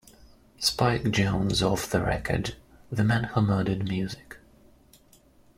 [0.57, 2.55] Spike Jones Off the Record:
[2.91, 4.37] The Man Who Murdered Music.